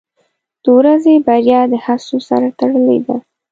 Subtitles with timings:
[0.63, 3.15] •د ورځې بریا د هڅو سره تړلې ده.